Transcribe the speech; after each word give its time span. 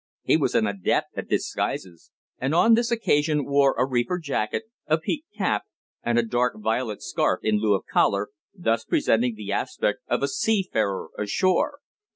He 0.23 0.35
was 0.35 0.55
an 0.55 0.65
adept 0.65 1.09
at 1.15 1.27
disguises, 1.29 2.09
and 2.39 2.55
on 2.55 2.73
this 2.73 2.89
occasion 2.89 3.45
wore 3.45 3.75
a 3.77 3.85
reefer 3.85 4.17
jacket, 4.17 4.63
a 4.87 4.97
peaked 4.97 5.31
cap, 5.37 5.65
and 6.01 6.17
a 6.17 6.23
dark 6.25 6.55
violet 6.59 7.03
scarf 7.03 7.41
in 7.43 7.59
lieu 7.59 7.75
of 7.75 7.83
collar, 7.85 8.29
thus 8.51 8.83
presenting 8.83 9.35
the 9.35 9.51
aspect 9.51 9.99
of 10.07 10.23
a 10.23 10.27
seafarer 10.27 11.09
ashore. 11.19 11.81